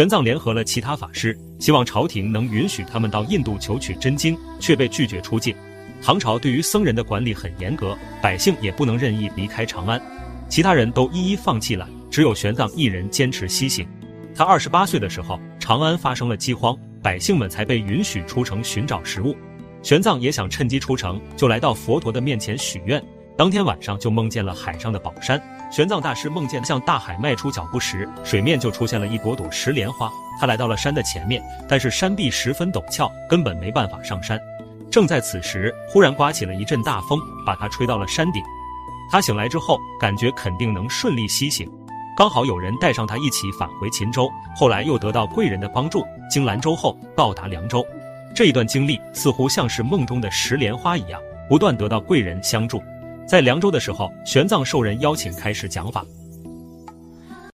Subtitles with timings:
[0.00, 5.54] 玄奘联合了其他法师，希望朝廷能允许他们到印度求取真经，却被拒绝出境。
[6.00, 10.00] 唐朝对于僧人的管理很严格，百姓也不能任意离开长安。
[10.48, 13.86] 其他人都一一放弃了，只有玄奘一人坚持西行。
[14.34, 19.36] 他二十八岁的时候，长安发生了饥荒，百姓们才被允许出城寻找食物。
[19.82, 23.04] 玄奘也想趁机出城，就来到佛陀的面前许愿。
[23.36, 25.38] 当天晚上就梦见了海上的宝山。
[25.70, 30.10] 玄奘大师梦见向大海迈出脚步时，水面就出现了一朵朵石莲花。
[30.40, 34.40] 他来到了山的前面，但是山壁十分陡峭，根本没办法上山。
[34.90, 38.42] 正在此时，忽然刮起了一阵大风，把他吹到了山顶。
[39.12, 41.70] 他醒来之后，感觉肯定能顺利西行。
[42.16, 47.86] 刚好有人带上他一起返回秦州，后来又得到贵人的帮助，经兰州后到达凉州。
[48.34, 52.82] 这一段经历似乎像是梦中的石莲花一样，不断得到贵人相助。
[53.30, 56.04] 在凉州的时候，玄奘受人邀请开始讲法。